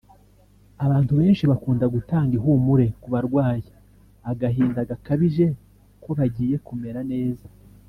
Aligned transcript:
Abantu 0.85 1.11
benshi 1.19 1.43
bakunda 1.51 1.85
gutanga 1.95 2.31
ihumure 2.39 2.85
ku 3.01 3.07
barwaye 3.13 3.61
agahinda 4.31 4.79
gakabije 4.89 5.45
ko 6.03 6.09
bagiye 6.19 6.55
kumera 6.67 7.01
neza 7.11 7.45